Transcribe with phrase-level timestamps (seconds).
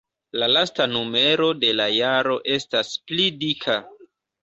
[0.43, 3.81] La lasta numero de la jaro estas pli dika.